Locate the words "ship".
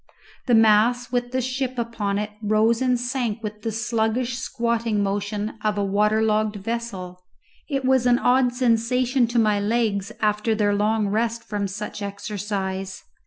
1.41-1.77